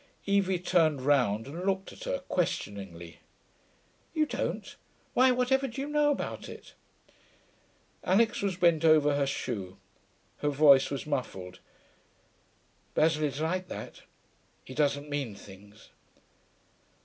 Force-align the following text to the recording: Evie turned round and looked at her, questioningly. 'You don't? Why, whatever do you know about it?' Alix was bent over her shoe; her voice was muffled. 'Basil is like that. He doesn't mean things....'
Evie 0.25 0.57
turned 0.57 1.03
round 1.03 1.45
and 1.45 1.63
looked 1.63 1.93
at 1.93 2.05
her, 2.05 2.17
questioningly. 2.27 3.19
'You 4.15 4.25
don't? 4.25 4.75
Why, 5.13 5.29
whatever 5.29 5.67
do 5.67 5.79
you 5.79 5.87
know 5.87 6.09
about 6.09 6.49
it?' 6.49 6.73
Alix 8.03 8.41
was 8.41 8.57
bent 8.57 8.83
over 8.83 9.13
her 9.15 9.27
shoe; 9.27 9.77
her 10.37 10.49
voice 10.49 10.89
was 10.89 11.05
muffled. 11.05 11.59
'Basil 12.95 13.25
is 13.25 13.39
like 13.41 13.67
that. 13.67 14.01
He 14.65 14.73
doesn't 14.73 15.07
mean 15.07 15.35
things....' 15.35 15.89